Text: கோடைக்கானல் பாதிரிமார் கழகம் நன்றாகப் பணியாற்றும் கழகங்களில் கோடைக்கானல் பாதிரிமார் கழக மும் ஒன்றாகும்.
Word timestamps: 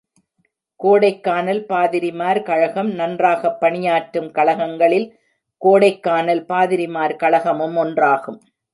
கோடைக்கானல் 0.83 1.61
பாதிரிமார் 1.69 2.43
கழகம் 2.43 2.91
நன்றாகப் 2.91 3.59
பணியாற்றும் 3.59 4.31
கழகங்களில் 4.31 5.07
கோடைக்கானல் 5.61 6.43
பாதிரிமார் 6.49 7.15
கழக 7.15 7.53
மும் 7.53 7.77
ஒன்றாகும். 7.77 8.39